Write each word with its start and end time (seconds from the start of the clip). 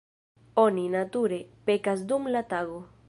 Oni, 0.61 0.85
nature, 0.95 1.39
pekas 1.69 2.03
dum 2.13 2.27
la 2.37 2.43
tago. 2.55 2.83